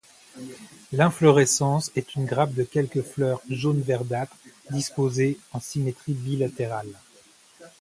L'inflorescence 0.93 1.91
est 1.95 2.15
une 2.15 2.25
grappe 2.25 2.55
de 2.55 2.63
quelques 2.63 3.03
fleurs 3.03 3.39
jaune-verdâtre 3.51 4.35
disposées 4.71 5.37
en 5.51 5.59
symétrie 5.59 6.13
bilatérale. 6.15 6.89